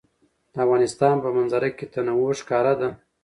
د 0.53 0.55
افغانستان 0.65 1.15
په 1.23 1.29
منظره 1.37 1.69
کې 1.77 1.85
تنوع 1.93 2.31
ښکاره 2.39 2.73
ده. 2.81 2.89